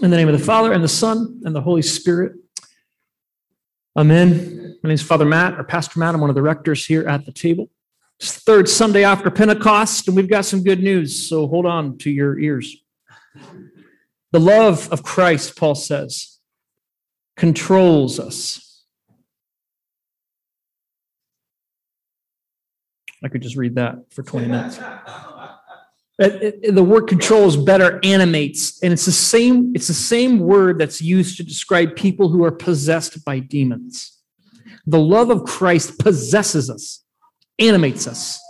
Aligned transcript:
In 0.00 0.10
the 0.10 0.16
name 0.16 0.28
of 0.28 0.38
the 0.38 0.44
Father, 0.44 0.72
and 0.72 0.82
the 0.82 0.88
Son, 0.88 1.42
and 1.44 1.54
the 1.54 1.60
Holy 1.60 1.82
Spirit. 1.82 2.32
Amen. 3.94 4.78
My 4.82 4.88
name 4.88 4.94
is 4.94 5.02
Father 5.02 5.26
Matt, 5.26 5.58
or 5.58 5.64
Pastor 5.64 5.98
Matt. 5.98 6.14
I'm 6.14 6.20
one 6.22 6.30
of 6.30 6.34
the 6.34 6.40
rectors 6.40 6.86
here 6.86 7.06
at 7.06 7.26
the 7.26 7.32
table. 7.32 7.68
It's 8.18 8.34
the 8.34 8.40
third 8.40 8.70
Sunday 8.70 9.04
after 9.04 9.30
Pentecost, 9.30 10.08
and 10.08 10.16
we've 10.16 10.30
got 10.30 10.46
some 10.46 10.62
good 10.62 10.82
news, 10.82 11.28
so 11.28 11.46
hold 11.46 11.66
on 11.66 11.98
to 11.98 12.10
your 12.10 12.38
ears. 12.38 12.74
The 14.30 14.40
love 14.40 14.90
of 14.90 15.02
Christ, 15.02 15.56
Paul 15.56 15.74
says, 15.74 16.38
controls 17.36 18.18
us. 18.18 18.84
I 23.22 23.28
could 23.28 23.42
just 23.42 23.56
read 23.56 23.74
that 23.74 24.10
for 24.10 24.22
20 24.22 24.46
minutes. 24.46 24.80
Uh, 26.20 26.24
uh, 26.24 26.50
the 26.72 26.84
word 26.84 27.06
controls 27.06 27.56
better 27.56 27.98
animates 28.04 28.82
and 28.82 28.92
it's 28.92 29.06
the 29.06 29.12
same 29.12 29.72
it's 29.74 29.86
the 29.86 29.94
same 29.94 30.38
word 30.40 30.78
that's 30.78 31.00
used 31.00 31.38
to 31.38 31.42
describe 31.42 31.96
people 31.96 32.28
who 32.28 32.44
are 32.44 32.52
possessed 32.52 33.24
by 33.24 33.38
demons. 33.38 34.18
The 34.86 34.98
love 34.98 35.30
of 35.30 35.44
christ 35.44 35.98
possesses 35.98 36.68
us 36.68 37.02
animates 37.58 38.06
us. 38.06 38.40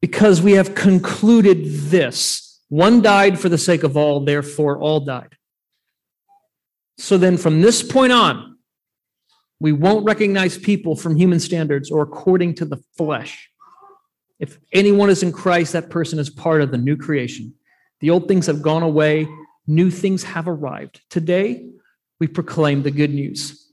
Because 0.00 0.42
we 0.42 0.52
have 0.52 0.74
concluded 0.74 1.64
this. 1.64 2.60
One 2.68 3.00
died 3.00 3.38
for 3.38 3.48
the 3.48 3.58
sake 3.58 3.84
of 3.84 3.96
all 3.96 4.20
therefore 4.20 4.80
all 4.80 5.00
died. 5.00 5.36
So 6.98 7.18
then 7.18 7.36
from 7.36 7.62
this 7.62 7.82
point 7.82 8.12
on 8.12 8.56
we 9.60 9.72
won't 9.72 10.04
recognize 10.04 10.58
people 10.58 10.96
from 10.96 11.16
human 11.16 11.38
standards 11.38 11.90
or 11.90 12.02
according 12.02 12.54
to 12.56 12.64
the 12.64 12.82
flesh 12.96 13.48
if 14.44 14.58
anyone 14.74 15.08
is 15.08 15.22
in 15.22 15.32
Christ, 15.32 15.72
that 15.72 15.88
person 15.88 16.18
is 16.18 16.28
part 16.28 16.60
of 16.60 16.70
the 16.70 16.76
new 16.76 16.98
creation. 16.98 17.54
The 18.00 18.10
old 18.10 18.28
things 18.28 18.46
have 18.46 18.60
gone 18.60 18.82
away, 18.82 19.26
new 19.66 19.90
things 19.90 20.22
have 20.22 20.46
arrived. 20.46 21.00
Today, 21.08 21.66
we 22.20 22.26
proclaim 22.26 22.82
the 22.82 22.90
good 22.90 23.08
news 23.12 23.72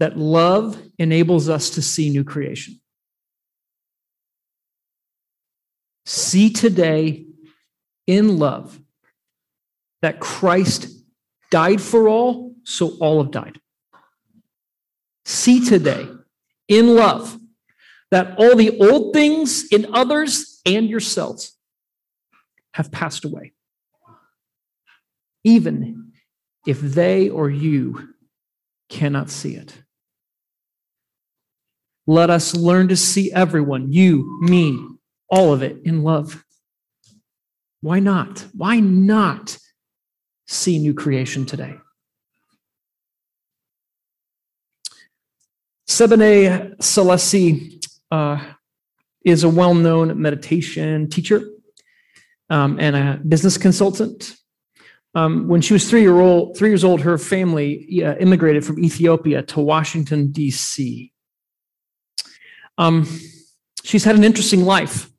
that 0.00 0.18
love 0.18 0.82
enables 0.98 1.48
us 1.48 1.70
to 1.70 1.80
see 1.80 2.10
new 2.10 2.24
creation. 2.24 2.80
See 6.04 6.50
today 6.50 7.26
in 8.08 8.38
love 8.38 8.80
that 10.00 10.18
Christ 10.18 10.88
died 11.52 11.80
for 11.80 12.08
all, 12.08 12.56
so 12.64 12.96
all 12.98 13.22
have 13.22 13.30
died. 13.30 13.60
See 15.24 15.64
today 15.64 16.08
in 16.66 16.96
love 16.96 17.38
that 18.12 18.34
all 18.36 18.54
the 18.54 18.78
old 18.78 19.14
things 19.14 19.66
in 19.72 19.86
others 19.94 20.60
and 20.66 20.88
yourselves 20.88 21.56
have 22.74 22.92
passed 22.92 23.24
away. 23.24 23.54
Even 25.44 26.12
if 26.66 26.78
they 26.78 27.30
or 27.30 27.48
you 27.48 28.10
cannot 28.90 29.30
see 29.30 29.54
it. 29.56 29.82
Let 32.06 32.28
us 32.28 32.54
learn 32.54 32.88
to 32.88 32.96
see 32.96 33.32
everyone, 33.32 33.90
you, 33.90 34.38
me, 34.42 34.78
all 35.30 35.54
of 35.54 35.62
it, 35.62 35.78
in 35.84 36.02
love. 36.02 36.44
Why 37.80 37.98
not? 37.98 38.44
Why 38.52 38.78
not 38.78 39.56
see 40.46 40.78
new 40.78 40.92
creation 40.92 41.46
today? 41.46 41.78
Sebene 45.88 46.74
Selassie 46.82 47.80
uh, 48.12 48.38
is 49.24 49.42
a 49.42 49.48
well 49.48 49.74
known 49.74 50.20
meditation 50.20 51.08
teacher 51.08 51.42
um, 52.50 52.78
and 52.78 52.94
a 52.94 53.20
business 53.26 53.56
consultant. 53.56 54.36
Um, 55.14 55.48
when 55.48 55.60
she 55.60 55.72
was 55.72 55.88
three, 55.88 56.02
year 56.02 56.20
old, 56.20 56.56
three 56.56 56.68
years 56.68 56.84
old, 56.84 57.00
her 57.02 57.18
family 57.18 58.02
uh, 58.04 58.16
immigrated 58.16 58.64
from 58.64 58.78
Ethiopia 58.78 59.42
to 59.42 59.60
Washington, 59.60 60.30
D.C. 60.30 61.12
Um, 62.78 63.06
she's 63.82 64.04
had 64.04 64.16
an 64.16 64.24
interesting 64.24 64.62
life. 64.62 65.10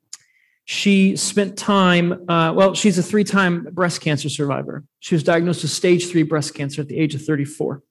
She 0.64 1.14
spent 1.16 1.58
time, 1.58 2.28
uh, 2.28 2.52
well, 2.54 2.74
she's 2.74 2.98
a 2.98 3.02
three 3.02 3.24
time 3.24 3.68
breast 3.72 4.00
cancer 4.00 4.28
survivor. 4.28 4.84
She 5.00 5.14
was 5.14 5.22
diagnosed 5.22 5.62
with 5.62 5.70
stage 5.70 6.10
three 6.10 6.22
breast 6.22 6.54
cancer 6.54 6.80
at 6.80 6.88
the 6.88 6.98
age 6.98 7.14
of 7.14 7.22
34 7.22 7.82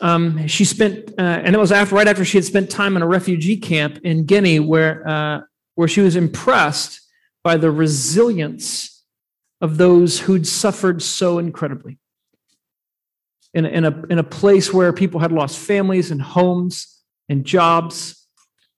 um, 0.00 0.46
she 0.46 0.64
spent, 0.64 1.10
uh, 1.18 1.22
and 1.22 1.54
it 1.54 1.58
was 1.58 1.72
after, 1.72 1.94
right 1.94 2.08
after 2.08 2.24
she 2.24 2.38
had 2.38 2.44
spent 2.44 2.70
time 2.70 2.96
in 2.96 3.02
a 3.02 3.06
refugee 3.06 3.56
camp 3.56 3.98
in 4.04 4.24
Guinea, 4.24 4.60
where 4.60 5.06
uh, 5.08 5.40
where 5.76 5.88
she 5.88 6.00
was 6.00 6.16
impressed 6.16 7.00
by 7.44 7.56
the 7.56 7.70
resilience 7.70 9.04
of 9.60 9.76
those 9.76 10.20
who'd 10.20 10.46
suffered 10.46 11.02
so 11.02 11.38
incredibly. 11.38 11.98
In, 13.54 13.64
in, 13.64 13.84
a, 13.84 14.02
in 14.10 14.18
a 14.18 14.24
place 14.24 14.72
where 14.72 14.92
people 14.92 15.20
had 15.20 15.32
lost 15.32 15.58
families 15.58 16.10
and 16.10 16.20
homes 16.20 17.02
and 17.28 17.44
jobs, 17.44 18.26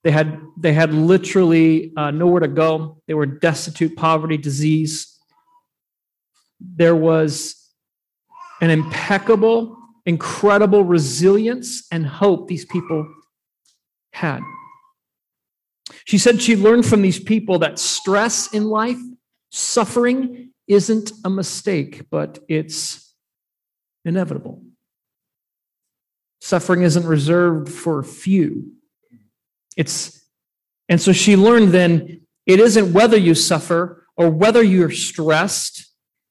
they 0.03 0.11
had, 0.11 0.39
they 0.57 0.71
had 0.71 0.93
literally 0.93 1.91
uh, 1.97 2.11
nowhere 2.11 2.41
to 2.41 2.47
go. 2.47 3.01
They 3.07 3.13
were 3.13 3.25
destitute, 3.25 3.95
poverty, 3.97 4.37
disease. 4.37 5.17
There 6.59 6.95
was 6.95 7.55
an 8.61 8.69
impeccable 8.69 9.77
incredible 10.09 10.83
resilience 10.83 11.85
and 11.91 12.05
hope 12.05 12.47
these 12.47 12.65
people 12.65 13.07
had. 14.11 14.41
She 16.05 16.17
said 16.17 16.41
she 16.41 16.55
learned 16.55 16.87
from 16.87 17.03
these 17.03 17.19
people 17.19 17.59
that 17.59 17.77
stress 17.77 18.51
in 18.51 18.65
life, 18.65 18.97
suffering, 19.51 20.49
isn't 20.67 21.11
a 21.23 21.29
mistake, 21.29 22.09
but 22.09 22.39
it's 22.47 23.13
inevitable. 24.03 24.63
Suffering 26.41 26.81
isn't 26.81 27.05
reserved 27.05 27.69
for 27.69 27.99
a 27.99 28.03
few. 28.03 28.71
It's 29.77 30.19
and 30.87 30.99
so 30.99 31.11
she 31.11 31.35
learned 31.35 31.69
then 31.69 32.21
it 32.47 32.59
isn't 32.59 32.93
whether 32.93 33.17
you 33.17 33.35
suffer 33.35 34.07
or 34.17 34.31
whether 34.31 34.63
you're 34.63 34.89
stressed 34.89 35.88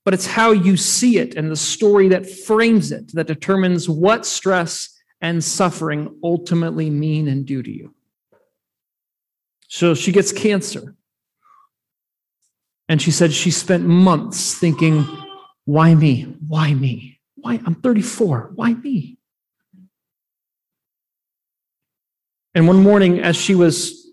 but 0.09 0.15
it's 0.15 0.25
how 0.25 0.53
you 0.53 0.75
see 0.75 1.19
it 1.19 1.35
and 1.35 1.51
the 1.51 1.55
story 1.55 2.09
that 2.09 2.27
frames 2.27 2.93
it 2.93 3.13
that 3.13 3.27
determines 3.27 3.91
what 3.91 4.25
stress 4.25 4.99
and 5.21 5.45
suffering 5.45 6.19
ultimately 6.25 6.89
mean 6.89 7.29
and 7.29 7.45
do 7.45 7.63
to 7.63 7.71
you. 7.71 7.95
So 9.69 9.93
she 9.93 10.11
gets 10.11 10.33
cancer. 10.33 10.97
And 12.89 13.03
she 13.03 13.11
said 13.11 13.35
she 13.35 13.51
spent 13.51 13.85
months 13.85 14.55
thinking, 14.55 15.07
why 15.67 15.95
me? 15.95 16.23
Why 16.23 16.73
me? 16.73 17.21
Why? 17.35 17.61
I'm 17.67 17.75
34. 17.75 18.53
Why 18.55 18.73
me? 18.73 19.19
And 22.55 22.67
one 22.67 22.83
morning, 22.83 23.21
as 23.21 23.37
she 23.37 23.55
was 23.55 24.11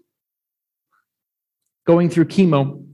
going 1.88 2.09
through 2.09 2.25
chemo, 2.25 2.84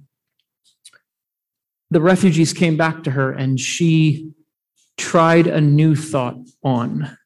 the 1.92 2.02
refugees 2.02 2.54
came 2.54 2.78
back 2.78 3.04
to 3.04 3.12
her 3.12 3.34
and 3.34 3.60
she 3.60 4.32
tried 4.98 5.46
a 5.46 5.60
new 5.60 5.94
thought 5.94 6.38
on. 6.64 7.18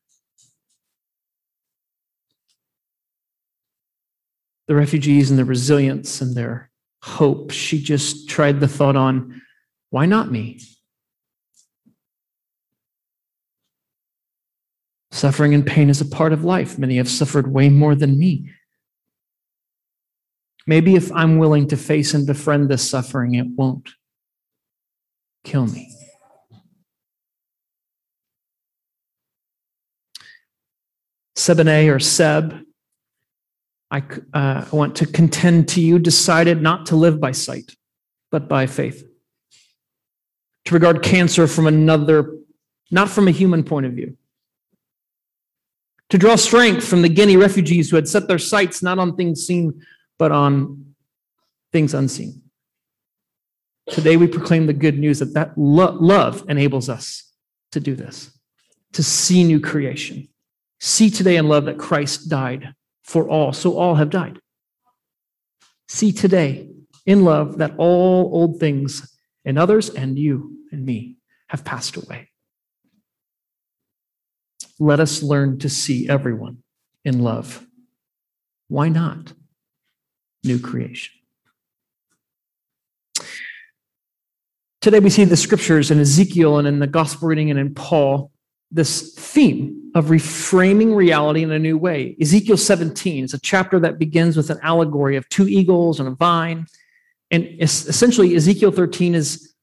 The 4.67 4.75
refugees 4.75 5.29
and 5.29 5.37
their 5.37 5.45
resilience 5.45 6.19
and 6.19 6.35
their 6.35 6.71
hope, 7.03 7.51
she 7.51 7.79
just 7.79 8.27
tried 8.27 8.59
the 8.59 8.67
thought 8.67 8.95
on 8.95 9.39
why 9.91 10.07
not 10.07 10.31
me? 10.31 10.59
Suffering 15.11 15.53
and 15.53 15.65
pain 15.65 15.91
is 15.91 16.01
a 16.01 16.05
part 16.05 16.33
of 16.33 16.43
life. 16.43 16.79
Many 16.79 16.97
have 16.97 17.07
suffered 17.07 17.53
way 17.53 17.69
more 17.69 17.93
than 17.93 18.17
me. 18.17 18.49
Maybe 20.65 20.95
if 20.95 21.11
I'm 21.11 21.37
willing 21.37 21.67
to 21.67 21.77
face 21.77 22.15
and 22.15 22.25
befriend 22.25 22.67
this 22.67 22.89
suffering, 22.89 23.35
it 23.35 23.45
won't 23.55 23.87
kill 25.45 25.67
me. 25.67 25.91
Sebene 31.37 31.93
or 31.93 31.99
Seb, 31.99 32.61
I, 33.91 34.03
uh, 34.33 34.65
want 34.71 34.95
to 34.97 35.05
contend 35.05 35.67
to 35.69 35.81
you, 35.81 35.99
decided 35.99 36.61
not 36.61 36.87
to 36.87 36.95
live 36.95 37.19
by 37.19 37.31
sight, 37.31 37.75
but 38.31 38.49
by 38.49 38.65
faith. 38.65 39.07
To 40.65 40.73
regard 40.73 41.03
cancer 41.03 41.45
from 41.45 41.67
another, 41.67 42.33
not 42.89 43.09
from 43.09 43.27
a 43.27 43.31
human 43.31 43.63
point 43.63 43.85
of 43.85 43.93
view. 43.93 44.17
To 46.09 46.17
draw 46.17 46.35
strength 46.35 46.87
from 46.87 47.01
the 47.01 47.09
Guinea 47.09 47.37
refugees 47.37 47.89
who 47.89 47.95
had 47.95 48.07
set 48.07 48.27
their 48.27 48.39
sights 48.39 48.81
not 48.81 48.97
on 48.97 49.15
things 49.15 49.45
seen, 49.45 49.81
but 50.17 50.31
on 50.31 50.95
things 51.71 51.93
unseen. 51.93 52.41
Today 53.89 54.17
we 54.17 54.27
proclaim 54.27 54.65
the 54.65 54.73
good 54.73 54.97
news 54.97 55.19
that 55.19 55.33
that 55.33 55.57
lo- 55.57 55.97
love 55.99 56.43
enables 56.49 56.89
us 56.89 57.31
to 57.71 57.79
do 57.79 57.95
this, 57.95 58.31
to 58.93 59.03
see 59.03 59.43
new 59.43 59.59
creation. 59.59 60.27
See 60.79 61.09
today 61.09 61.35
in 61.35 61.47
love 61.47 61.65
that 61.65 61.77
Christ 61.77 62.29
died 62.29 62.73
for 63.03 63.29
all, 63.29 63.53
so 63.53 63.77
all 63.77 63.95
have 63.95 64.09
died. 64.09 64.39
See 65.87 66.11
today 66.11 66.69
in 67.05 67.23
love 67.23 67.59
that 67.59 67.75
all 67.77 68.31
old 68.33 68.59
things 68.59 69.15
and 69.45 69.59
others 69.59 69.89
and 69.89 70.17
you 70.17 70.57
and 70.71 70.85
me 70.85 71.17
have 71.49 71.63
passed 71.63 71.95
away. 71.95 72.29
Let 74.79 74.99
us 74.99 75.21
learn 75.21 75.59
to 75.59 75.69
see 75.69 76.09
everyone 76.09 76.63
in 77.05 77.19
love. 77.19 77.65
Why 78.67 78.89
not? 78.89 79.33
New 80.43 80.59
creation. 80.59 81.13
Today 84.85 84.99
we 84.99 85.09
see 85.09 85.23
the 85.23 85.35
scriptures 85.35 85.89
in 85.89 85.99
Ezekiel 85.99 86.59
and 86.59 86.67
in 86.67 86.77
the 86.77 86.85
gospel 86.85 87.27
reading 87.27 87.49
and 87.49 87.59
in 87.59 87.73
Paul 87.73 88.31
this 88.69 89.15
theme 89.15 89.91
of 89.95 90.09
reframing 90.09 90.95
reality 90.95 91.41
in 91.41 91.51
a 91.51 91.57
new 91.57 91.75
way. 91.75 92.15
Ezekiel 92.21 92.55
17 92.55 93.23
is 93.23 93.33
a 93.33 93.39
chapter 93.39 93.79
that 93.79 93.97
begins 93.97 94.37
with 94.37 94.51
an 94.51 94.59
allegory 94.61 95.15
of 95.15 95.27
two 95.29 95.47
eagles 95.47 95.99
and 95.99 96.07
a 96.07 96.11
vine. 96.11 96.67
And 97.31 97.47
essentially, 97.59 98.35
Ezekiel 98.35 98.69
13 98.69 99.15
is 99.15 99.55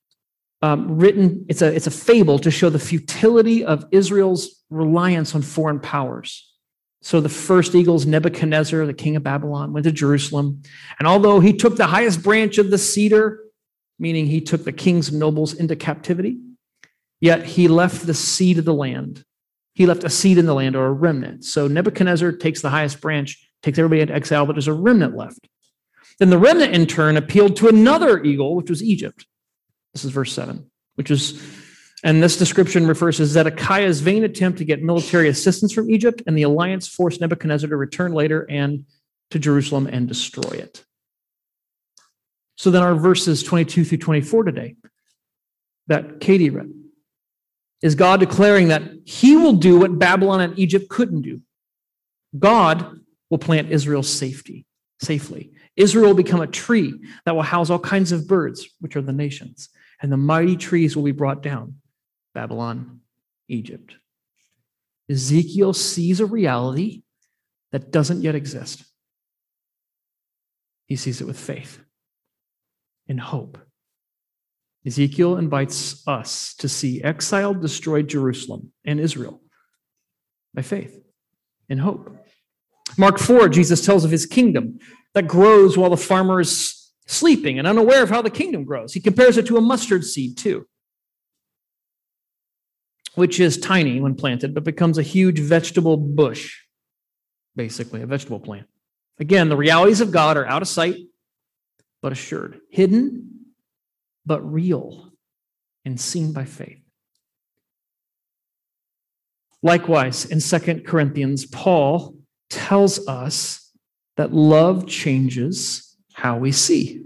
um, 0.61 0.99
written, 0.99 1.47
it's 1.49 1.63
a, 1.63 1.73
it's 1.73 1.87
a 1.87 1.93
fable 1.93 2.41
to 2.41 2.51
show 2.51 2.69
the 2.69 2.81
futility 2.81 3.65
of 3.65 3.85
Israel's 3.93 4.65
reliance 4.71 5.37
on 5.37 5.43
foreign 5.43 5.79
powers. 5.79 6.53
So 7.01 7.21
the 7.21 7.29
first 7.29 7.77
eagles, 7.77 8.07
Nebuchadnezzar, 8.07 8.85
the 8.87 8.93
king 8.93 9.15
of 9.15 9.23
Babylon, 9.23 9.73
went 9.73 9.85
to 9.85 9.93
Jerusalem. 9.93 10.65
And 10.99 11.07
although 11.07 11.39
he 11.39 11.53
took 11.53 11.77
the 11.77 11.87
highest 11.87 12.25
branch 12.25 12.59
of 12.59 12.73
the 12.73 12.79
cedar, 12.79 13.42
meaning 14.03 14.27
he 14.27 14.43
took 14.43 14.65
the 14.65 14.73
king's 14.73 15.11
nobles 15.11 15.55
into 15.55 15.77
captivity, 15.77 16.37
Yet 17.23 17.45
he 17.45 17.69
left 17.69 18.05
the 18.05 18.15
seed 18.15 18.59
of 18.59 18.65
the 18.65 18.75
land. 18.75 19.25
He 19.75 19.87
left 19.87 20.03
a 20.03 20.11
seed 20.11 20.39
in 20.39 20.47
the 20.47 20.55
land 20.55 20.75
or 20.75 20.87
a 20.87 20.93
remnant. 20.93 21.45
So 21.45 21.69
Nebuchadnezzar 21.69 22.33
takes 22.33 22.61
the 22.61 22.69
highest 22.69 23.01
branch, 23.01 23.49
takes 23.63 23.79
everybody 23.79 24.01
into 24.01 24.13
exile, 24.13 24.45
but 24.45 24.55
there's 24.55 24.67
a 24.67 24.73
remnant 24.73 25.17
left. 25.17 25.49
Then 26.19 26.31
the 26.31 26.39
remnant 26.39 26.75
in 26.75 26.85
turn 26.87 27.17
appealed 27.17 27.55
to 27.57 27.69
another 27.69 28.21
eagle, 28.25 28.57
which 28.57 28.69
was 28.69 28.83
Egypt. 28.83 29.25
This 29.95 30.05
is 30.05 30.11
verse 30.11 30.33
7, 30.33 30.69
which 30.97 31.13
is, 31.13 31.41
and 32.03 32.21
this 32.21 32.37
description 32.37 32.89
refers 32.89 33.19
to 33.19 33.25
Zedekiah's 33.25 34.01
vain 34.01 34.25
attempt 34.25 34.59
to 34.59 34.65
get 34.65 34.83
military 34.83 35.29
assistance 35.29 35.73
from 35.73 35.89
Egypt, 35.91 36.23
and 36.27 36.37
the 36.37 36.43
alliance 36.43 36.89
forced 36.89 37.21
Nebuchadnezzar 37.21 37.71
to 37.71 37.77
return 37.77 38.13
later 38.13 38.51
and 38.51 38.85
to 39.31 39.39
Jerusalem 39.39 39.87
and 39.87 40.09
destroy 40.09 40.57
it. 40.57 40.85
So 42.57 42.71
then 42.71 42.83
our 42.83 42.95
verses 42.95 43.43
22 43.43 43.85
through 43.85 43.99
24 43.99 44.45
today 44.45 44.77
that 45.89 46.21
Katie 46.21 46.51
read 46.51 46.73
is 47.83 47.95
God 47.95 48.21
declaring 48.21 48.69
that 48.69 48.83
he 49.05 49.37
will 49.37 49.55
do 49.55 49.79
what 49.79 49.99
Babylon 49.99 50.41
and 50.41 50.59
Egypt 50.59 50.89
couldn't 50.89 51.23
do. 51.23 51.41
God 52.39 53.01
will 53.29 53.39
plant 53.39 53.73
Israel's 53.73 54.09
safety 54.09 54.67
safely. 55.01 55.53
Israel 55.77 56.09
will 56.09 56.15
become 56.15 56.41
a 56.41 56.47
tree 56.47 56.95
that 57.25 57.35
will 57.35 57.43
house 57.43 57.71
all 57.71 57.79
kinds 57.79 58.13
of 58.13 58.29
birds, 58.29 58.69
which 58.81 58.95
are 58.95 59.03
the 59.03 59.13
nations, 59.13 59.69
and 60.01 60.13
the 60.13 60.17
mighty 60.17 60.57
trees 60.57 60.95
will 60.95 61.03
be 61.03 61.13
brought 61.13 61.43
down. 61.43 61.77
Babylon, 62.35 63.01
Egypt. 63.49 63.97
Ezekiel 65.11 65.73
sees 65.73 66.21
a 66.21 66.27
reality 66.27 67.03
that 67.73 67.91
doesn't 67.91 68.23
yet 68.23 68.35
exist. 68.35 68.85
He 70.87 70.97
sees 70.97 71.21
it 71.21 71.27
with 71.27 71.39
faith 71.39 71.82
and 73.09 73.21
hope. 73.21 73.59
Ezekiel 74.85 75.37
invites 75.37 76.07
us 76.09 76.55
to 76.55 76.69
see 76.69 77.03
exiled, 77.03 77.61
destroyed 77.61 78.09
Jerusalem 78.09 78.73
and 78.85 78.99
Israel 78.99 79.41
by 80.55 80.63
faith 80.63 81.01
and 81.69 81.81
hope. 81.81 82.17
Mark 82.99 83.19
4, 83.19 83.49
Jesus 83.49 83.85
tells 83.85 84.05
of 84.05 84.11
his 84.11 84.27
kingdom 84.27 84.79
that 85.15 85.29
grows 85.29 85.79
while 85.79 85.91
the 85.91 85.97
farmer 85.97 86.41
is 86.41 86.93
sleeping 87.07 87.59
and 87.59 87.67
unaware 87.67 88.03
of 88.03 88.11
how 88.11 88.23
the 88.23 88.31
kingdom 88.31 88.65
grows. 88.65 88.93
He 88.93 89.01
compares 89.01 89.37
it 89.37 89.47
to 89.47 89.57
a 89.57 89.61
mustard 89.61 90.05
seed, 90.05 90.37
too, 90.37 90.67
which 93.15 93.39
is 93.41 93.59
tiny 93.59 94.01
when 94.01 94.15
planted, 94.15 94.55
but 94.55 94.65
becomes 94.65 94.99
a 94.99 95.03
huge 95.03 95.39
vegetable 95.39 95.97
bush, 95.97 96.61
basically, 97.55 98.03
a 98.03 98.07
vegetable 98.07 98.41
plant. 98.41 98.67
Again, 99.19 99.49
the 99.49 99.57
realities 99.57 100.01
of 100.01 100.11
God 100.11 100.37
are 100.37 100.47
out 100.47 100.63
of 100.63 100.69
sight, 100.69 100.97
but 102.03 102.13
assured, 102.13 102.61
hidden 102.69 103.29
but 104.27 104.41
real 104.41 105.13
and 105.85 106.01
seen 106.01 106.33
by 106.33 106.45
faith. 106.45 106.81
Likewise, 109.63 110.25
in 110.25 110.41
Second 110.41 110.85
Corinthians, 110.85 111.47
Paul 111.47 112.17
tells 112.51 113.07
us 113.07 113.71
that 114.17 114.33
love 114.33 114.89
changes 114.89 115.97
how 116.15 116.37
we 116.37 116.51
see. 116.53 117.03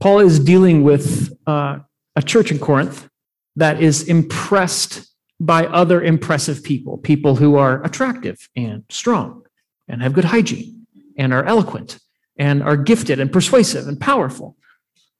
Paul 0.00 0.18
is 0.18 0.40
dealing 0.40 0.82
with 0.82 1.32
uh, 1.46 1.78
a 2.16 2.22
church 2.22 2.50
in 2.50 2.58
Corinth 2.58 3.08
that 3.54 3.80
is 3.80 4.08
impressed 4.08 5.08
by 5.38 5.66
other 5.66 6.02
impressive 6.02 6.62
people, 6.64 6.98
people 6.98 7.36
who 7.36 7.56
are 7.56 7.84
attractive 7.84 8.48
and 8.56 8.84
strong 8.90 9.42
and 9.88 10.02
have 10.02 10.12
good 10.12 10.24
hygiene 10.24 10.81
and 11.16 11.32
are 11.32 11.44
eloquent 11.44 11.98
and 12.36 12.62
are 12.62 12.76
gifted 12.76 13.20
and 13.20 13.32
persuasive 13.32 13.86
and 13.88 14.00
powerful. 14.00 14.56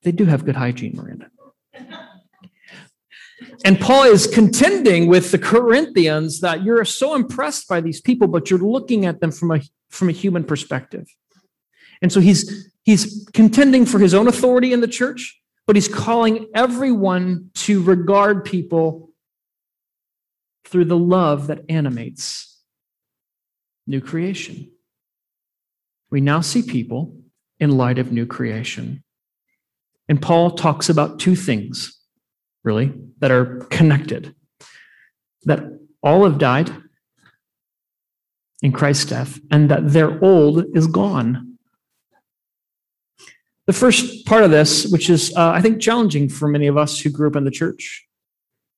They 0.03 0.12
do 0.12 0.25
have 0.25 0.44
good 0.44 0.56
hygiene, 0.56 0.97
Miranda. 0.97 1.29
And 3.65 3.79
Paul 3.79 4.05
is 4.05 4.27
contending 4.27 5.06
with 5.06 5.31
the 5.31 5.39
Corinthians 5.39 6.41
that 6.41 6.65
you're 6.65 6.85
so 6.85 7.15
impressed 7.15 7.69
by 7.69 7.81
these 7.81 8.00
people, 8.00 8.27
but 8.27 8.50
you're 8.50 8.59
looking 8.59 9.06
at 9.06 9.21
them 9.21 9.31
from 9.31 9.53
a, 9.53 9.61
from 9.89 10.09
a 10.09 10.12
human 10.12 10.43
perspective. 10.43 11.06
And 12.00 12.12
so 12.12 12.19
he's, 12.21 12.73
he's 12.83 13.29
contending 13.33 13.87
for 13.87 14.00
his 14.00 14.15
own 14.15 14.27
authority 14.27 14.73
in 14.73 14.81
the 14.81 14.89
church, 14.89 15.41
but 15.67 15.77
he's 15.77 15.87
calling 15.87 16.49
everyone 16.55 17.50
to 17.55 17.81
regard 17.83 18.44
people 18.44 19.11
through 20.65 20.87
the 20.87 20.99
love 20.99 21.47
that 21.47 21.65
animates 21.69 22.61
new 23.87 24.00
creation 24.00 24.72
we 26.12 26.20
now 26.20 26.43
see 26.43 26.62
people 26.62 27.17
in 27.59 27.76
light 27.76 27.99
of 27.99 28.12
new 28.12 28.26
creation. 28.26 29.03
And 30.09 30.20
Paul 30.20 30.50
talks 30.53 30.88
about 30.91 31.19
two 31.19 31.35
things, 31.35 31.99
really, 32.62 32.93
that 33.19 33.31
are 33.31 33.61
connected 33.70 34.35
that 35.44 35.64
all 36.03 36.25
have 36.25 36.38
died 36.38 36.70
in 38.61 38.70
Christ's 38.70 39.06
death, 39.06 39.41
and 39.50 39.69
that 39.70 39.88
their 39.88 40.23
old 40.25 40.64
is 40.76 40.87
gone. 40.87 41.59
The 43.67 43.73
first 43.73 44.25
part 44.25 44.44
of 44.44 44.53
this, 44.53 44.87
which 44.87 45.11
is, 45.11 45.35
uh, 45.35 45.50
I 45.50 45.61
think, 45.61 45.81
challenging 45.81 46.29
for 46.29 46.47
many 46.47 46.69
of 46.69 46.76
us 46.76 47.00
who 47.00 47.11
grew 47.11 47.29
up 47.29 47.35
in 47.35 47.44
the 47.44 47.51
church, 47.51 48.06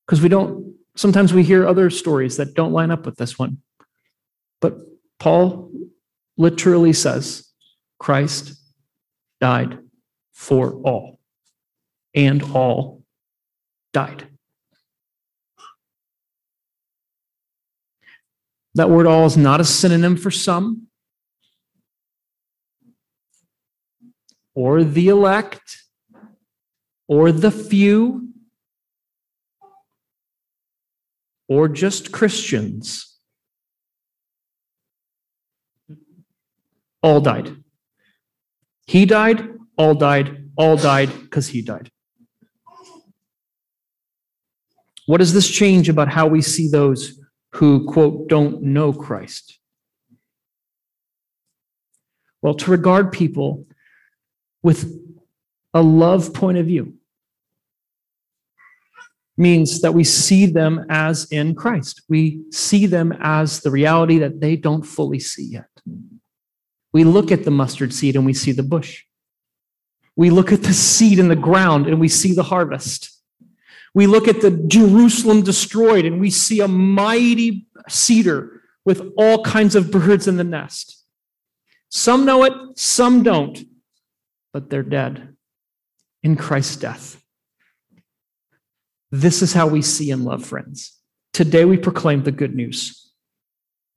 because 0.05 0.21
we 0.21 0.29
don't, 0.29 0.75
sometimes 0.95 1.33
we 1.33 1.43
hear 1.43 1.67
other 1.67 1.91
stories 1.91 2.37
that 2.37 2.55
don't 2.55 2.71
line 2.71 2.89
up 2.89 3.05
with 3.05 3.17
this 3.17 3.37
one. 3.37 3.59
But 4.59 4.77
Paul 5.19 5.71
literally 6.37 6.93
says 6.93 7.51
Christ 7.99 8.53
died 9.39 9.79
for 10.33 10.73
all, 10.81 11.19
and 12.13 12.43
all 12.43 13.03
died. 13.93 14.27
That 18.75 18.89
word 18.89 19.07
all 19.07 19.25
is 19.25 19.37
not 19.37 19.61
a 19.61 19.65
synonym 19.65 20.17
for 20.17 20.31
some 20.31 20.87
or 24.53 24.83
the 24.83 25.07
elect 25.09 25.83
or 27.07 27.31
the 27.31 27.51
few 27.51 28.29
or 31.47 31.67
just 31.67 32.11
Christians. 32.11 33.14
All 37.05 37.21
died. 37.21 37.55
He 38.87 39.05
died, 39.05 39.47
all 39.77 39.93
died, 39.93 40.49
all 40.57 40.75
died 40.75 41.11
because 41.21 41.47
he 41.47 41.61
died. 41.61 41.91
What 45.05 45.19
does 45.19 45.31
this 45.31 45.47
change 45.47 45.87
about 45.87 46.09
how 46.09 46.25
we 46.25 46.41
see 46.41 46.67
those 46.67 47.19
who, 47.51 47.85
quote, 47.85 48.27
don't 48.27 48.63
know 48.63 48.91
Christ? 48.91 49.59
Well, 52.41 52.55
to 52.55 52.71
regard 52.71 53.11
people 53.11 53.67
with 54.63 54.91
a 55.75 55.83
love 55.83 56.33
point 56.33 56.57
of 56.57 56.65
view 56.65 56.95
means 59.37 59.81
that 59.81 59.93
we 59.93 60.03
see 60.03 60.47
them 60.47 60.87
as 60.89 61.25
in 61.31 61.53
Christ. 61.53 62.01
We 62.09 62.41
see 62.51 62.87
them 62.87 63.13
as 63.19 63.59
the 63.59 63.69
reality 63.69 64.17
that 64.19 64.41
they 64.41 64.55
don't 64.55 64.83
fully 64.83 65.19
see 65.19 65.45
yet. 65.45 65.69
We 66.95 67.03
look 67.03 67.29
at 67.29 67.43
the 67.43 67.51
mustard 67.51 67.93
seed 67.93 68.15
and 68.15 68.25
we 68.25 68.33
see 68.33 68.53
the 68.53 68.63
bush. 68.63 69.03
We 70.15 70.29
look 70.29 70.53
at 70.53 70.63
the 70.63 70.71
seed 70.71 71.19
in 71.19 71.27
the 71.27 71.35
ground 71.35 71.87
and 71.87 71.99
we 71.99 72.07
see 72.07 72.31
the 72.31 72.43
harvest. 72.43 73.11
We 73.93 74.07
look 74.07 74.29
at 74.29 74.39
the 74.39 74.51
Jerusalem 74.51 75.41
destroyed 75.41 76.05
and 76.05 76.21
we 76.21 76.29
see 76.29 76.61
a 76.61 76.69
mighty 76.69 77.67
cedar 77.89 78.61
with 78.85 79.11
all 79.17 79.43
kinds 79.43 79.75
of 79.75 79.91
birds 79.91 80.29
in 80.29 80.37
the 80.37 80.45
nest. 80.45 81.03
Some 81.89 82.23
know 82.23 82.45
it, 82.45 82.53
some 82.75 83.23
don't, 83.23 83.59
but 84.53 84.69
they're 84.69 84.81
dead. 84.81 85.35
in 86.23 86.37
Christ's 86.37 86.77
death. 86.77 87.21
This 89.11 89.41
is 89.41 89.51
how 89.51 89.67
we 89.67 89.81
see 89.81 90.11
and 90.11 90.23
love 90.23 90.45
friends. 90.45 90.97
Today 91.33 91.65
we 91.65 91.75
proclaim 91.75 92.23
the 92.23 92.31
good 92.31 92.55
news 92.55 93.04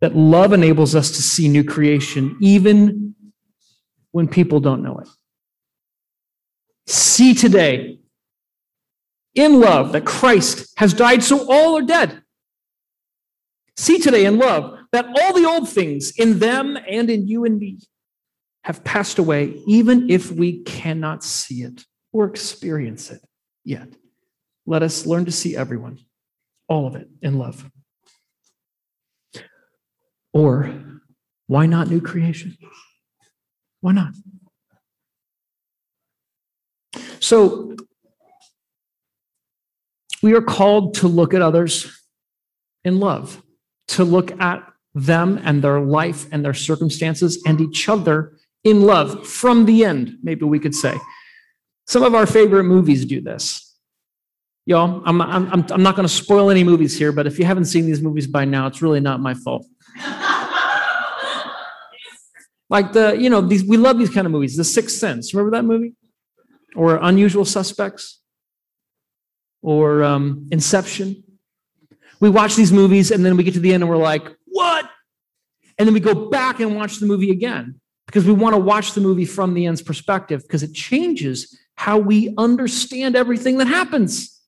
that 0.00 0.16
love 0.16 0.52
enables 0.52 0.94
us 0.94 1.10
to 1.12 1.22
see 1.22 1.48
new 1.48 1.64
creation 1.64 2.36
even 2.40 3.14
when 4.12 4.28
people 4.28 4.60
don't 4.60 4.82
know 4.82 4.98
it. 4.98 5.08
See 6.86 7.34
today 7.34 7.98
in 9.34 9.60
love 9.60 9.92
that 9.92 10.04
Christ 10.04 10.72
has 10.76 10.94
died 10.94 11.22
so 11.22 11.50
all 11.50 11.76
are 11.76 11.82
dead. 11.82 12.22
See 13.76 13.98
today 13.98 14.24
in 14.24 14.38
love 14.38 14.78
that 14.92 15.06
all 15.06 15.32
the 15.32 15.44
old 15.44 15.68
things 15.68 16.12
in 16.16 16.38
them 16.38 16.76
and 16.88 17.10
in 17.10 17.28
you 17.28 17.44
and 17.44 17.58
me 17.58 17.78
have 18.64 18.82
passed 18.84 19.18
away, 19.18 19.54
even 19.66 20.10
if 20.10 20.32
we 20.32 20.62
cannot 20.62 21.22
see 21.22 21.62
it 21.62 21.84
or 22.12 22.26
experience 22.26 23.10
it 23.10 23.20
yet. 23.64 23.88
Let 24.66 24.82
us 24.82 25.06
learn 25.06 25.24
to 25.26 25.32
see 25.32 25.56
everyone, 25.56 25.98
all 26.68 26.86
of 26.86 26.96
it, 26.96 27.08
in 27.22 27.38
love. 27.38 27.70
Or 30.32 30.72
why 31.46 31.66
not 31.66 31.88
new 31.88 32.00
creation? 32.00 32.56
Why 33.80 33.92
not? 33.92 34.12
So, 37.20 37.76
we 40.22 40.34
are 40.34 40.42
called 40.42 40.94
to 40.94 41.08
look 41.08 41.34
at 41.34 41.42
others 41.42 41.90
in 42.84 42.98
love, 42.98 43.42
to 43.88 44.04
look 44.04 44.38
at 44.40 44.64
them 44.94 45.40
and 45.44 45.62
their 45.62 45.80
life 45.80 46.26
and 46.32 46.44
their 46.44 46.54
circumstances 46.54 47.42
and 47.46 47.60
each 47.60 47.88
other 47.88 48.32
in 48.64 48.82
love 48.82 49.26
from 49.26 49.66
the 49.66 49.84
end, 49.84 50.18
maybe 50.22 50.44
we 50.44 50.58
could 50.58 50.74
say. 50.74 50.98
Some 51.86 52.02
of 52.02 52.14
our 52.14 52.26
favorite 52.26 52.64
movies 52.64 53.04
do 53.04 53.20
this. 53.20 53.64
Y'all, 54.66 55.02
I'm, 55.06 55.22
I'm, 55.22 55.64
I'm 55.70 55.82
not 55.82 55.96
going 55.96 56.06
to 56.06 56.12
spoil 56.12 56.50
any 56.50 56.62
movies 56.62 56.98
here, 56.98 57.12
but 57.12 57.26
if 57.26 57.38
you 57.38 57.46
haven't 57.46 57.64
seen 57.64 57.86
these 57.86 58.02
movies 58.02 58.26
by 58.26 58.44
now, 58.44 58.66
it's 58.66 58.82
really 58.82 59.00
not 59.00 59.20
my 59.20 59.32
fault. 59.32 59.64
like 62.70 62.92
the, 62.92 63.16
you 63.18 63.30
know, 63.30 63.40
these, 63.40 63.64
we 63.64 63.76
love 63.76 63.98
these 63.98 64.10
kind 64.10 64.26
of 64.26 64.32
movies. 64.32 64.56
The 64.56 64.64
Sixth 64.64 64.96
Sense, 64.96 65.32
remember 65.34 65.56
that 65.56 65.64
movie? 65.64 65.94
Or 66.74 66.98
Unusual 67.02 67.44
Suspects? 67.44 68.20
Or 69.62 70.02
um, 70.02 70.48
Inception? 70.50 71.24
We 72.20 72.30
watch 72.30 72.56
these 72.56 72.72
movies 72.72 73.10
and 73.10 73.24
then 73.24 73.36
we 73.36 73.44
get 73.44 73.54
to 73.54 73.60
the 73.60 73.72
end 73.72 73.82
and 73.82 73.90
we're 73.90 73.96
like, 73.96 74.28
what? 74.46 74.88
And 75.78 75.86
then 75.86 75.94
we 75.94 76.00
go 76.00 76.28
back 76.28 76.60
and 76.60 76.74
watch 76.74 76.98
the 76.98 77.06
movie 77.06 77.30
again 77.30 77.80
because 78.06 78.24
we 78.24 78.32
want 78.32 78.54
to 78.54 78.58
watch 78.58 78.92
the 78.94 79.00
movie 79.00 79.24
from 79.24 79.54
the 79.54 79.66
end's 79.66 79.82
perspective 79.82 80.42
because 80.42 80.62
it 80.62 80.74
changes 80.74 81.56
how 81.76 81.98
we 81.98 82.34
understand 82.36 83.14
everything 83.14 83.58
that 83.58 83.68
happens. 83.68 84.40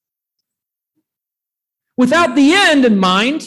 Without 1.96 2.34
the 2.34 2.52
end 2.54 2.84
in 2.84 2.98
mind, 2.98 3.46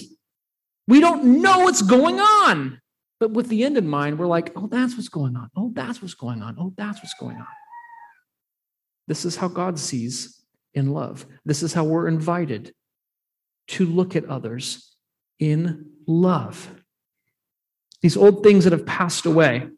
we 0.87 0.99
don't 0.99 1.41
know 1.41 1.59
what's 1.59 1.81
going 1.81 2.19
on. 2.19 2.79
But 3.19 3.31
with 3.31 3.47
the 3.47 3.63
end 3.63 3.77
in 3.77 3.87
mind, 3.87 4.19
we're 4.19 4.27
like, 4.27 4.51
oh, 4.55 4.67
that's 4.67 4.95
what's 4.95 5.07
going 5.07 5.37
on. 5.37 5.49
Oh, 5.55 5.71
that's 5.73 6.01
what's 6.01 6.13
going 6.13 6.41
on. 6.41 6.57
Oh, 6.59 6.73
that's 6.75 6.99
what's 6.99 7.13
going 7.13 7.37
on. 7.37 7.47
This 9.07 9.23
is 9.23 9.37
how 9.37 9.47
God 9.47 9.79
sees 9.79 10.41
in 10.73 10.91
love. 10.91 11.25
This 11.45 11.63
is 11.63 11.73
how 11.73 11.83
we're 11.83 12.07
invited 12.07 12.73
to 13.67 13.85
look 13.85 14.15
at 14.15 14.25
others 14.25 14.95
in 15.39 15.91
love. 16.05 16.69
These 18.01 18.17
old 18.17 18.43
things 18.43 18.65
that 18.65 18.73
have 18.73 18.85
passed 18.85 19.25
away, 19.25 19.69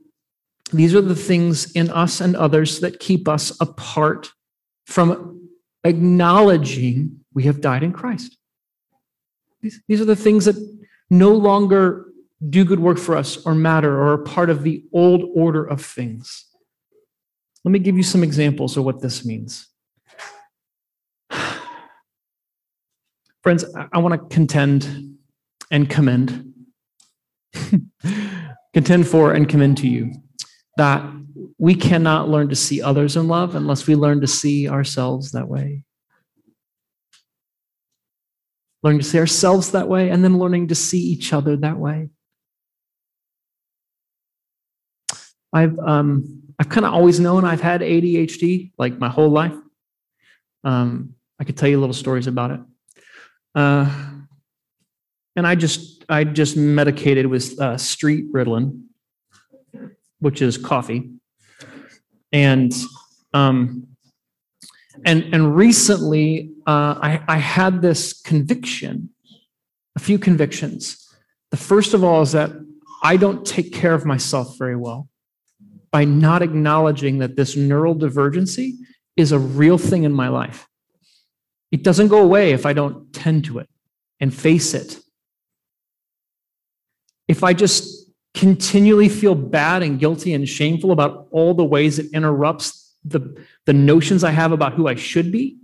these 0.72 0.96
are 0.96 1.02
the 1.02 1.16
things 1.16 1.72
in 1.74 1.92
us 1.92 2.22
and 2.22 2.36
others 2.36 2.80
that 2.80 3.00
keep 3.00 3.28
us 3.28 3.56
apart 3.62 4.32
from 4.88 5.50
acknowledging 5.84 7.20
we 7.34 7.44
have 7.44 7.62
died 7.62 7.84
in 7.84 7.94
Christ. 7.94 8.38
These, 9.62 9.82
these 9.88 10.02
are 10.02 10.06
the 10.06 10.16
things 10.16 10.46
that 10.46 10.56
no 11.10 11.32
longer 11.32 12.06
do 12.50 12.66
good 12.66 12.80
work 12.80 12.98
for 12.98 13.16
us 13.16 13.38
or 13.46 13.56
matter 13.56 13.94
or 13.98 14.14
are 14.14 14.18
part 14.20 14.50
of 14.50 14.64
the 14.64 14.84
old 14.94 15.24
order 15.34 15.64
of 15.64 15.84
things. 15.84 16.46
Let 17.64 17.72
me 17.72 17.80
give 17.80 17.98
you 17.98 18.04
some 18.04 18.24
examples 18.24 18.78
of 18.78 18.84
what 18.84 19.02
this 19.02 19.26
means. 19.26 19.68
Friends, 23.42 23.66
I 23.92 23.98
want 24.00 24.14
to 24.14 24.36
contend 24.36 25.18
and 25.72 25.90
commend, 25.90 26.54
contend 28.74 29.08
for 29.08 29.34
and 29.34 29.50
commend 29.50 29.78
to 29.78 29.88
you 29.88 30.12
that 30.78 31.04
we 31.58 31.74
cannot 31.74 32.30
learn 32.30 32.50
to 32.50 32.56
see 32.56 32.82
others 32.82 33.16
in 33.16 33.28
love 33.28 33.56
unless 33.56 33.88
we 33.88 33.96
learn 33.96 34.22
to 34.22 34.28
see 34.28 34.70
ourselves 34.70 35.32
that 35.32 35.48
way. 35.48 35.85
Learning 38.86 39.02
to 39.02 39.06
see 39.06 39.20
ourselves 39.20 39.72
that 39.72 39.90
way, 39.90 40.10
and 40.10 40.24
then 40.24 40.38
learning 40.38 40.70
to 40.70 40.76
see 40.76 41.00
each 41.00 41.34
other 41.34 41.58
that 41.58 41.78
way. 41.78 42.10
I've 45.52 45.78
um, 45.80 46.44
I've 46.58 46.70
kind 46.70 46.86
of 46.86 46.94
always 46.94 47.20
known 47.20 47.44
I've 47.44 47.62
had 47.62 47.82
ADHD 47.82 48.72
like 48.78 48.98
my 48.98 49.10
whole 49.10 49.30
life. 49.30 49.56
Um, 50.64 51.16
I 51.38 51.44
could 51.44 51.58
tell 51.58 51.68
you 51.68 51.80
little 51.80 51.94
stories 51.94 52.28
about 52.28 52.52
it. 52.52 52.60
Uh, 53.54 54.12
and 55.36 55.46
I 55.46 55.56
just 55.56 56.06
I 56.08 56.24
just 56.24 56.56
medicated 56.56 57.26
with 57.26 57.60
uh, 57.60 57.78
street 57.78 58.32
Ritalin 58.32 58.86
which 60.26 60.42
is 60.42 60.58
coffee. 60.58 61.12
And 62.32 62.74
um, 63.34 63.88
and 65.06 65.24
and 65.34 65.56
recently, 65.56 66.52
uh, 66.66 66.98
I, 67.02 67.24
I 67.28 67.38
had 67.38 67.82
this 67.82 68.14
conviction, 68.14 69.10
a 69.96 70.00
few 70.00 70.18
convictions. 70.18 71.08
The 71.52 71.58
first 71.58 71.94
of 71.94 72.04
all 72.04 72.22
is 72.22 72.32
that 72.32 72.52
I 73.04 73.18
don't 73.18 73.46
take 73.46 73.72
care 73.72 73.94
of 73.94 74.06
myself 74.06 74.58
very 74.58 74.76
well 74.76 75.10
by 75.92 76.06
not 76.06 76.42
acknowledging 76.42 77.20
that 77.20 77.36
this 77.36 77.56
neural 77.56 77.94
divergency 77.94 78.78
is 79.16 79.32
a 79.32 79.40
real 79.40 79.78
thing 79.78 80.04
in 80.04 80.12
my 80.12 80.28
life. 80.28 80.68
It 81.72 81.84
doesn't 81.84 82.08
go 82.08 82.22
away 82.22 82.52
if 82.52 82.66
I 82.66 82.74
don't 82.74 83.14
tend 83.14 83.46
to 83.46 83.60
it 83.60 83.70
and 84.20 84.34
face 84.34 84.74
it. 84.74 85.00
If 87.28 87.44
I 87.44 87.54
just 87.54 88.12
continually 88.34 89.10
feel 89.10 89.36
bad 89.36 89.84
and 89.84 90.00
guilty 90.00 90.34
and 90.34 90.48
shameful 90.48 90.92
about 90.92 91.28
all 91.32 91.54
the 91.54 91.64
ways 91.64 92.00
it 92.00 92.12
interrupts 92.14 92.94
the, 93.04 93.42
the 93.66 93.74
notions 93.74 94.24
I 94.24 94.32
have 94.32 94.52
about 94.52 94.74
who 94.74 94.88
I 94.88 94.96
should 94.96 95.32
be, 95.32 95.58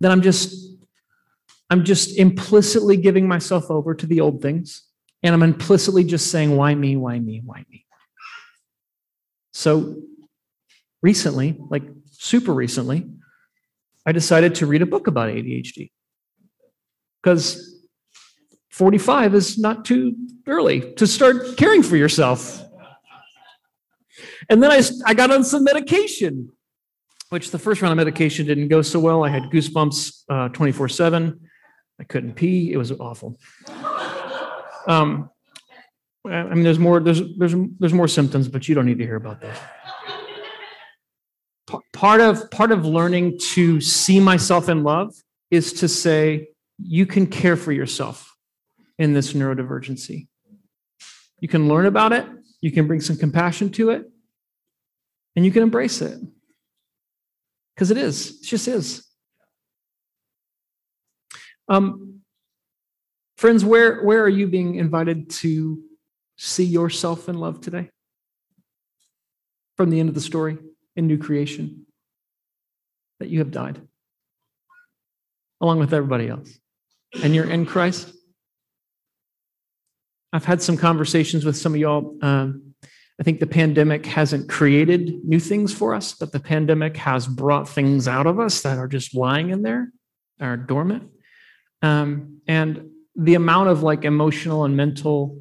then 0.00 0.10
I'm 0.10 0.22
just 0.22 0.76
I'm 1.68 1.84
just 1.84 2.16
implicitly 2.16 2.96
giving 2.96 3.26
myself 3.26 3.70
over 3.70 3.94
to 3.94 4.06
the 4.06 4.20
old 4.20 4.40
things. 4.40 4.82
And 5.22 5.34
I'm 5.34 5.42
implicitly 5.42 6.04
just 6.04 6.30
saying, 6.30 6.56
why 6.56 6.74
me, 6.74 6.96
why 6.96 7.18
me, 7.18 7.42
why 7.44 7.64
me? 7.70 7.84
So 9.52 9.96
recently, 11.02 11.56
like 11.70 11.82
super 12.12 12.52
recently, 12.52 13.08
I 14.04 14.12
decided 14.12 14.54
to 14.56 14.66
read 14.66 14.82
a 14.82 14.86
book 14.86 15.08
about 15.08 15.28
ADHD. 15.30 15.90
Because 17.22 17.76
45 18.70 19.34
is 19.34 19.58
not 19.58 19.84
too 19.84 20.14
early 20.46 20.92
to 20.94 21.06
start 21.06 21.56
caring 21.56 21.82
for 21.82 21.96
yourself. 21.96 22.62
And 24.48 24.62
then 24.62 24.70
I, 24.70 24.82
I 25.04 25.14
got 25.14 25.32
on 25.32 25.42
some 25.42 25.64
medication, 25.64 26.52
which 27.30 27.50
the 27.50 27.58
first 27.58 27.82
round 27.82 27.92
of 27.92 27.96
medication 27.96 28.46
didn't 28.46 28.68
go 28.68 28.82
so 28.82 29.00
well. 29.00 29.24
I 29.24 29.28
had 29.28 29.44
goosebumps 29.44 30.52
24 30.52 30.86
uh, 30.86 30.88
7. 30.88 31.40
I 31.98 32.04
couldn't 32.04 32.34
pee. 32.34 32.72
It 32.72 32.76
was 32.76 32.92
awful. 32.92 33.38
Um, 34.88 35.30
I 36.24 36.54
mean, 36.54 36.62
there's 36.62 36.78
more, 36.78 37.00
there's, 37.00 37.20
there's, 37.36 37.54
there's 37.80 37.92
more 37.92 38.06
symptoms, 38.06 38.46
but 38.46 38.68
you 38.68 38.74
don't 38.76 38.86
need 38.86 38.98
to 38.98 39.04
hear 39.04 39.16
about 39.16 39.40
that. 39.40 39.60
Part 41.92 42.20
of, 42.20 42.48
part 42.52 42.70
of 42.70 42.84
learning 42.84 43.40
to 43.54 43.80
see 43.80 44.20
myself 44.20 44.68
in 44.68 44.84
love 44.84 45.12
is 45.50 45.72
to 45.74 45.88
say, 45.88 46.48
you 46.78 47.06
can 47.06 47.26
care 47.26 47.56
for 47.56 47.72
yourself 47.72 48.36
in 48.98 49.12
this 49.12 49.32
neurodivergency. 49.32 50.28
You 51.40 51.48
can 51.48 51.68
learn 51.68 51.86
about 51.86 52.12
it, 52.12 52.26
you 52.60 52.72
can 52.72 52.86
bring 52.86 53.00
some 53.00 53.16
compassion 53.16 53.70
to 53.72 53.90
it, 53.90 54.08
and 55.34 55.44
you 55.44 55.50
can 55.50 55.62
embrace 55.62 56.00
it. 56.00 56.18
Because 57.76 57.90
it 57.90 57.98
is, 57.98 58.40
it 58.40 58.46
just 58.46 58.68
is. 58.68 59.06
Um, 61.68 62.22
friends, 63.36 63.64
where, 63.64 64.02
where 64.02 64.22
are 64.22 64.30
you 64.30 64.46
being 64.46 64.76
invited 64.76 65.28
to 65.30 65.82
see 66.38 66.64
yourself 66.64 67.28
in 67.28 67.38
love 67.38 67.60
today? 67.60 67.90
From 69.76 69.90
the 69.90 70.00
end 70.00 70.08
of 70.08 70.14
the 70.14 70.22
story 70.22 70.56
in 70.96 71.06
new 71.06 71.18
creation, 71.18 71.84
that 73.20 73.28
you 73.28 73.40
have 73.40 73.50
died 73.50 73.78
along 75.60 75.78
with 75.78 75.92
everybody 75.92 76.28
else, 76.28 76.58
and 77.22 77.34
you're 77.34 77.50
in 77.50 77.66
Christ. 77.66 78.10
I've 80.32 80.46
had 80.46 80.62
some 80.62 80.78
conversations 80.78 81.44
with 81.44 81.56
some 81.58 81.74
of 81.74 81.80
y'all 81.80 82.16
um, 82.22 82.65
I 83.18 83.22
think 83.22 83.40
the 83.40 83.46
pandemic 83.46 84.04
hasn't 84.04 84.48
created 84.48 85.24
new 85.24 85.40
things 85.40 85.72
for 85.72 85.94
us, 85.94 86.12
but 86.12 86.32
the 86.32 86.40
pandemic 86.40 86.96
has 86.98 87.26
brought 87.26 87.68
things 87.68 88.06
out 88.06 88.26
of 88.26 88.38
us 88.38 88.60
that 88.62 88.78
are 88.78 88.88
just 88.88 89.14
lying 89.14 89.50
in 89.50 89.62
there, 89.62 89.90
are 90.38 90.56
dormant. 90.56 91.10
Um, 91.80 92.40
and 92.46 92.90
the 93.14 93.34
amount 93.34 93.70
of 93.70 93.82
like 93.82 94.04
emotional 94.04 94.64
and 94.64 94.76
mental 94.76 95.40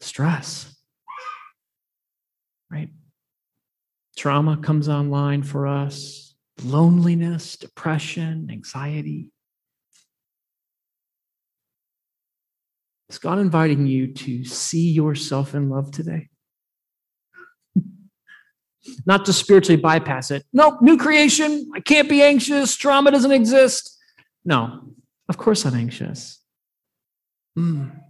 stress, 0.00 0.74
right? 2.70 2.90
Trauma 4.16 4.56
comes 4.56 4.88
online 4.88 5.44
for 5.44 5.68
us, 5.68 6.34
loneliness, 6.64 7.56
depression, 7.56 8.48
anxiety. 8.50 9.30
Is 13.10 13.18
God 13.18 13.40
inviting 13.40 13.86
you 13.86 14.12
to 14.14 14.44
see 14.44 14.92
yourself 14.92 15.52
in 15.52 15.68
love 15.68 15.90
today? 15.90 16.28
Not 19.04 19.24
to 19.26 19.32
spiritually 19.32 19.82
bypass 19.82 20.30
it. 20.30 20.44
Nope, 20.52 20.80
new 20.80 20.96
creation. 20.96 21.68
I 21.74 21.80
can't 21.80 22.08
be 22.08 22.22
anxious. 22.22 22.76
Trauma 22.76 23.10
doesn't 23.10 23.32
exist. 23.32 23.98
No, 24.44 24.92
of 25.28 25.36
course 25.38 25.66
I'm 25.66 25.74
anxious. 25.74 26.40
Mm. 27.58 28.00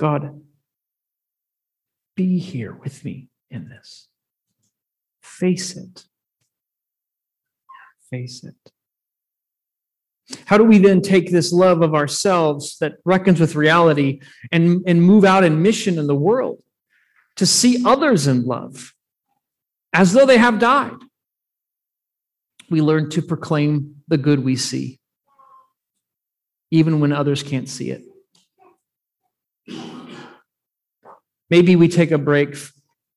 God, 0.00 0.42
be 2.16 2.40
here 2.40 2.74
with 2.74 3.04
me 3.04 3.28
in 3.50 3.68
this. 3.68 4.08
Face 5.22 5.76
it. 5.76 6.06
Face 8.10 8.42
it. 8.42 8.73
How 10.46 10.56
do 10.56 10.64
we 10.64 10.78
then 10.78 11.00
take 11.02 11.30
this 11.30 11.52
love 11.52 11.82
of 11.82 11.94
ourselves 11.94 12.78
that 12.78 12.94
reckons 13.04 13.40
with 13.40 13.54
reality 13.54 14.20
and, 14.50 14.82
and 14.86 15.02
move 15.02 15.24
out 15.24 15.44
in 15.44 15.62
mission 15.62 15.98
in 15.98 16.06
the 16.06 16.14
world 16.14 16.62
to 17.36 17.46
see 17.46 17.84
others 17.84 18.26
in 18.26 18.44
love 18.44 18.94
as 19.92 20.12
though 20.12 20.24
they 20.24 20.38
have 20.38 20.58
died? 20.58 20.96
We 22.70 22.80
learn 22.80 23.10
to 23.10 23.22
proclaim 23.22 23.96
the 24.08 24.16
good 24.16 24.42
we 24.42 24.56
see, 24.56 24.98
even 26.70 27.00
when 27.00 27.12
others 27.12 27.42
can't 27.42 27.68
see 27.68 27.90
it. 27.90 28.02
Maybe 31.50 31.76
we 31.76 31.88
take 31.88 32.10
a 32.10 32.18
break, 32.18 32.56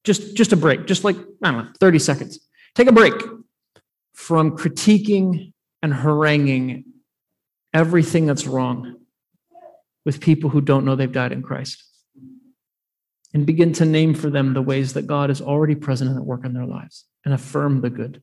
just, 0.03 0.35
just 0.35 0.51
a 0.51 0.57
break, 0.57 0.85
just 0.85 1.05
like, 1.05 1.15
I 1.41 1.51
don't 1.51 1.65
know, 1.65 1.71
30 1.79 1.99
seconds. 1.99 2.39
Take 2.75 2.89
a 2.89 2.91
break 2.91 3.13
from 4.13 4.57
critiquing 4.57 5.53
and 5.81 5.93
haranguing 5.93 6.83
everything 7.77 8.25
that's 8.25 8.47
wrong 8.47 8.95
with 10.03 10.19
people 10.19 10.49
who 10.49 10.61
don't 10.61 10.83
know 10.83 10.95
they've 10.95 11.11
died 11.11 11.31
in 11.31 11.43
Christ. 11.43 11.83
And 13.35 13.45
begin 13.45 13.71
to 13.73 13.85
name 13.85 14.15
for 14.15 14.31
them 14.31 14.55
the 14.55 14.63
ways 14.63 14.93
that 14.93 15.05
God 15.05 15.29
is 15.29 15.41
already 15.41 15.75
present 15.75 16.09
and 16.09 16.17
at 16.17 16.25
work 16.25 16.43
in 16.43 16.53
their 16.53 16.65
lives 16.65 17.05
and 17.23 17.35
affirm 17.35 17.81
the 17.81 17.91
good. 17.91 18.19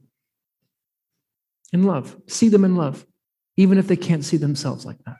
In 1.72 1.84
love, 1.84 2.16
see 2.26 2.48
them 2.48 2.64
in 2.64 2.74
love, 2.74 3.06
even 3.56 3.78
if 3.78 3.86
they 3.86 3.96
can't 3.96 4.24
see 4.24 4.36
themselves 4.36 4.84
like 4.84 4.98
that. 5.06 5.18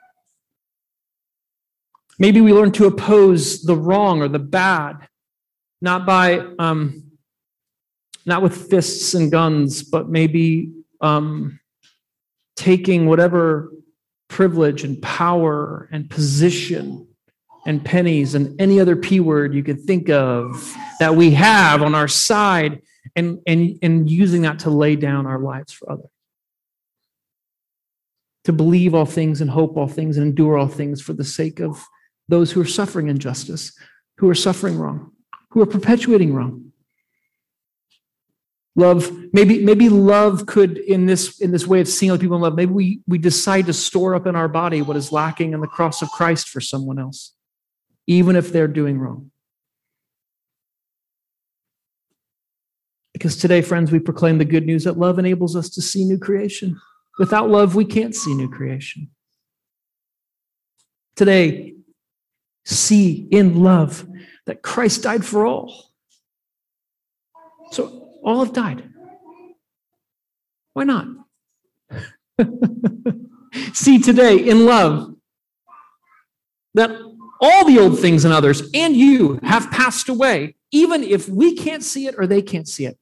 Maybe 2.19 2.41
we 2.41 2.53
learn 2.53 2.73
to 2.73 2.87
oppose 2.87 3.63
the 3.63 3.77
wrong 3.77 4.21
or 4.21 4.29
the 4.29 4.41
bad, 4.41 5.07
not 5.81 6.07
by, 6.07 6.41
um, 6.59 7.13
not 8.27 8.43
with 8.43 8.69
fists 8.69 9.15
and 9.15 9.31
guns, 9.31 9.85
but 9.85 10.09
maybe 10.09 10.73
um, 11.01 11.61
taking 12.57 13.07
whatever 13.07 13.71
privilege 14.29 14.85
and 14.85 15.01
power 15.03 15.89
and 15.93 16.09
position 16.09 17.07
and 17.67 17.85
pennies 17.85 18.35
and 18.35 18.61
any 18.61 18.81
other 18.81 18.97
P 18.97 19.21
word 19.21 19.55
you 19.55 19.63
could 19.63 19.81
think 19.83 20.11
of 20.11 20.75
that 21.01 21.15
we 21.15 21.31
have 21.33 21.83
on 21.83 21.95
our 21.95 22.09
side 22.09 22.83
and, 23.17 23.39
and, 23.47 23.79
and 23.83 24.11
using 24.11 24.43
that 24.43 24.61
to 24.61 24.71
lay 24.71 24.97
down 24.97 25.27
our 25.27 25.39
lives 25.39 25.73
for 25.73 25.91
others. 25.91 26.11
To 28.45 28.53
believe 28.53 28.95
all 28.95 29.07
things 29.07 29.41
and 29.41 29.51
hope 29.51 29.77
all 29.77 29.89
things 29.89 30.19
and 30.19 30.27
endure 30.27 30.59
all 30.59 30.69
things 30.69 31.01
for 31.01 31.15
the 31.15 31.25
sake 31.25 31.61
of 31.61 31.83
those 32.29 32.53
who 32.53 32.61
are 32.61 32.67
suffering 32.67 33.09
injustice, 33.09 33.73
who 34.19 34.29
are 34.29 34.35
suffering 34.35 34.79
wrong, 34.79 35.13
who 35.51 35.63
are 35.63 35.67
perpetuating 35.67 36.35
wrong. 36.35 36.73
Love, 38.77 39.13
maybe, 39.33 39.65
maybe 39.65 39.89
love 39.89 40.47
could, 40.47 40.79
in 40.79 41.07
this, 41.07 41.41
in 41.41 41.53
this 41.53 41.67
way 41.67 41.81
of 41.81 41.87
seeing 41.87 42.11
other 42.11 42.21
people 42.21 42.37
in 42.37 42.43
love, 42.43 42.57
maybe 42.57 42.73
we, 42.73 43.01
we 43.07 43.19
decide 43.19 43.67
to 43.67 43.73
store 43.73 44.15
up 44.17 44.27
in 44.27 44.35
our 44.35 44.49
body 44.49 44.83
what 44.83 44.97
is 44.97 45.13
lacking 45.13 45.53
in 45.53 45.61
the 45.61 45.67
cross 45.67 46.03
of 46.03 46.11
Christ 46.11 46.49
for 46.49 46.61
someone 46.61 46.99
else, 46.99 47.35
even 48.09 48.35
if 48.35 48.53
they're 48.53 48.67
doing 48.67 48.99
wrong. 48.99 49.31
Because 53.13 53.37
today, 53.37 53.63
friends, 53.63 53.93
we 53.93 54.01
proclaim 54.01 54.39
the 54.39 54.45
good 54.45 54.67
news 54.67 54.83
that 54.85 54.99
love 54.99 55.21
enables 55.21 55.55
us 55.55 55.71
to 55.71 55.81
see 55.81 56.05
new 56.05 56.19
creation. 56.19 56.81
Without 57.17 57.49
love, 57.49 57.77
we 57.77 57.85
can't 57.85 58.15
see 58.15 58.35
new 58.35 58.51
creation. 58.51 59.09
Today, 61.15 61.75
see 62.65 63.29
in 63.31 63.63
love 63.63 64.05
that 64.47 64.63
Christ 64.63 65.05
died 65.05 65.25
for 65.25 65.47
all. 65.47 65.93
So 67.71 68.04
all 68.25 68.45
have 68.45 68.53
died. 68.53 68.89
Why 70.73 70.85
not? 70.85 71.07
See 73.73 74.01
today 74.01 74.37
in 74.37 74.65
love 74.65 75.15
that 76.75 76.91
all 77.41 77.65
the 77.65 77.79
old 77.79 78.01
things 78.01 78.25
and 78.25 78.35
others 78.35 78.63
and 78.75 78.97
you 78.97 79.39
have 79.43 79.71
passed 79.71 80.09
away, 80.09 80.57
even 80.73 81.05
if 81.05 81.29
we 81.29 81.55
can't 81.55 81.85
see 81.85 82.07
it 82.07 82.15
or 82.19 82.27
they 82.27 82.43
can't 82.43 82.67
see 82.67 82.87
it. 82.87 82.99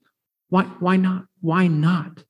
Why, 0.51 0.65
why 0.65 0.97
not? 0.97 1.25
Why 1.41 1.69
not? 1.69 2.25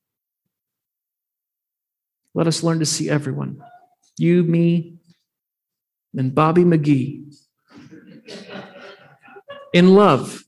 Let 2.33 2.47
us 2.47 2.63
learn 2.63 2.79
to 2.79 2.85
see 2.85 3.09
everyone. 3.09 3.61
You, 4.17 4.43
me, 4.43 4.95
and 6.15 6.33
Bobby 6.33 6.63
McGee. 6.63 7.35
In 9.73 9.95
love 9.95 10.42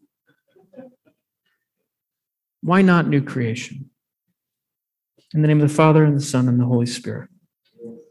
why 2.65 2.81
not 2.81 3.07
new 3.07 3.21
creation? 3.21 3.91
In 5.35 5.43
the 5.43 5.47
name 5.47 5.61
of 5.61 5.69
the 5.69 5.75
Father, 5.75 6.03
and 6.03 6.17
the 6.17 6.21
Son, 6.21 6.47
and 6.47 6.59
the 6.59 6.65
Holy 6.65 6.87
Spirit. 6.87 7.29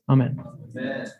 Amen. 0.08 0.40
Amen. 0.76 1.10